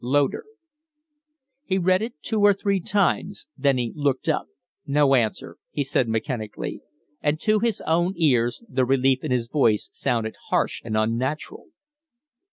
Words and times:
LODER." 0.03 0.45
He 1.63 1.77
read 1.77 2.01
it 2.01 2.15
two 2.23 2.39
or 2.41 2.55
three 2.55 2.79
times, 2.79 3.47
then 3.55 3.77
he 3.77 3.93
looked 3.93 4.27
up. 4.27 4.47
"No 4.87 5.13
answer," 5.13 5.57
he 5.69 5.83
said, 5.83 6.07
mechanically; 6.09 6.81
and 7.21 7.39
to 7.41 7.59
his 7.59 7.81
own 7.81 8.15
ears 8.17 8.63
the 8.67 8.83
relief 8.83 9.23
in 9.23 9.29
his 9.29 9.47
voice 9.47 9.89
sounded 9.91 10.37
harsh 10.49 10.81
and 10.83 10.97
unnatural. 10.97 11.67